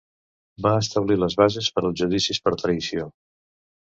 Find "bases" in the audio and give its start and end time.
1.41-1.69